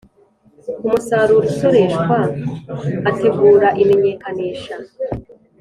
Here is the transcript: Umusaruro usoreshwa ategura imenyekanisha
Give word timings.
Umusaruro 0.85 1.41
usoreshwa 1.51 2.17
ategura 3.09 3.67
imenyekanisha 3.81 4.75